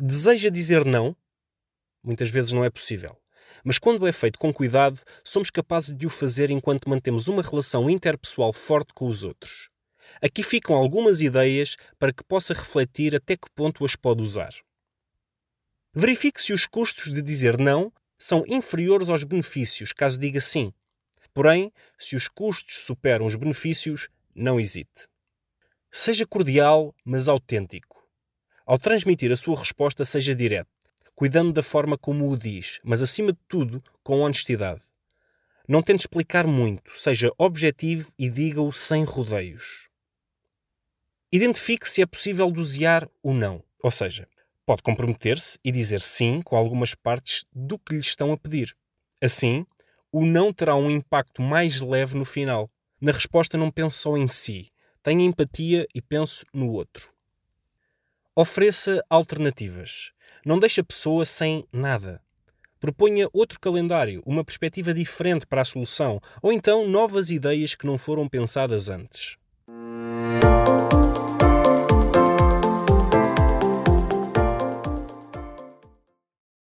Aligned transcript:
deseja 0.00 0.48
dizer 0.48 0.84
não, 0.84 1.14
muitas 2.02 2.30
vezes 2.30 2.52
não 2.52 2.64
é 2.64 2.70
possível. 2.70 3.16
Mas 3.64 3.78
quando 3.78 4.06
é 4.06 4.12
feito 4.12 4.38
com 4.38 4.52
cuidado, 4.52 5.00
somos 5.24 5.50
capazes 5.50 5.94
de 5.96 6.06
o 6.06 6.10
fazer 6.10 6.50
enquanto 6.50 6.88
mantemos 6.88 7.28
uma 7.28 7.42
relação 7.42 7.90
interpessoal 7.90 8.52
forte 8.52 8.94
com 8.94 9.06
os 9.06 9.22
outros. 9.22 9.68
Aqui 10.22 10.42
ficam 10.42 10.74
algumas 10.74 11.20
ideias 11.20 11.76
para 11.98 12.12
que 12.12 12.24
possa 12.24 12.54
refletir 12.54 13.14
até 13.14 13.36
que 13.36 13.50
ponto 13.54 13.84
as 13.84 13.94
pode 13.94 14.22
usar. 14.22 14.54
Verifique 15.92 16.40
se 16.40 16.52
os 16.52 16.66
custos 16.66 17.12
de 17.12 17.20
dizer 17.20 17.58
não 17.58 17.92
são 18.18 18.44
inferiores 18.46 19.08
aos 19.08 19.24
benefícios, 19.24 19.92
caso 19.92 20.18
diga 20.18 20.40
sim. 20.40 20.72
Porém, 21.34 21.72
se 21.98 22.16
os 22.16 22.28
custos 22.28 22.78
superam 22.80 23.26
os 23.26 23.34
benefícios, 23.34 24.08
não 24.34 24.58
hesite. 24.58 25.08
Seja 25.90 26.26
cordial, 26.26 26.94
mas 27.04 27.28
autêntico. 27.28 27.89
Ao 28.70 28.78
transmitir 28.78 29.32
a 29.32 29.36
sua 29.36 29.58
resposta, 29.58 30.04
seja 30.04 30.32
direto, 30.32 30.70
cuidando 31.16 31.52
da 31.52 31.60
forma 31.60 31.98
como 31.98 32.30
o 32.30 32.36
diz, 32.36 32.78
mas 32.84 33.02
acima 33.02 33.32
de 33.32 33.38
tudo, 33.48 33.82
com 34.00 34.20
honestidade. 34.20 34.82
Não 35.66 35.82
tente 35.82 36.02
explicar 36.02 36.46
muito, 36.46 36.96
seja 36.96 37.32
objetivo 37.36 38.12
e 38.16 38.30
diga-o 38.30 38.72
sem 38.72 39.02
rodeios. 39.02 39.88
Identifique 41.32 41.88
se 41.88 42.00
é 42.00 42.06
possível 42.06 42.48
dosear 42.48 43.10
o 43.20 43.34
não, 43.34 43.60
ou 43.82 43.90
seja, 43.90 44.28
pode 44.64 44.84
comprometer-se 44.84 45.58
e 45.64 45.72
dizer 45.72 46.00
sim 46.00 46.40
com 46.40 46.56
algumas 46.56 46.94
partes 46.94 47.44
do 47.52 47.76
que 47.76 47.94
lhe 47.94 48.00
estão 48.00 48.32
a 48.32 48.38
pedir. 48.38 48.76
Assim, 49.20 49.66
o 50.12 50.24
não 50.24 50.52
terá 50.52 50.76
um 50.76 50.88
impacto 50.88 51.42
mais 51.42 51.80
leve 51.80 52.16
no 52.16 52.24
final. 52.24 52.70
Na 53.00 53.10
resposta, 53.10 53.58
não 53.58 53.68
penso 53.68 53.98
só 53.98 54.16
em 54.16 54.28
si, 54.28 54.70
tenho 55.02 55.22
empatia 55.22 55.88
e 55.92 56.00
penso 56.00 56.46
no 56.54 56.70
outro. 56.70 57.10
Ofereça 58.42 59.04
alternativas. 59.10 60.12
Não 60.46 60.58
deixe 60.58 60.80
a 60.80 60.84
pessoa 60.84 61.26
sem 61.26 61.62
nada. 61.70 62.22
Proponha 62.80 63.28
outro 63.34 63.60
calendário, 63.60 64.22
uma 64.24 64.42
perspectiva 64.42 64.94
diferente 64.94 65.46
para 65.46 65.60
a 65.60 65.64
solução, 65.66 66.18
ou 66.40 66.50
então 66.50 66.88
novas 66.88 67.28
ideias 67.28 67.74
que 67.74 67.84
não 67.84 67.98
foram 67.98 68.26
pensadas 68.26 68.88
antes. 68.88 69.36